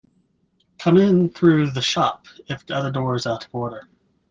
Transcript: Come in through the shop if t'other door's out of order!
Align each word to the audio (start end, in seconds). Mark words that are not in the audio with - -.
Come 0.79 0.97
in 0.97 1.29
through 1.29 1.69
the 1.69 1.81
shop 1.83 2.25
if 2.47 2.65
t'other 2.65 2.89
door's 2.91 3.27
out 3.27 3.45
of 3.45 3.53
order! 3.53 3.87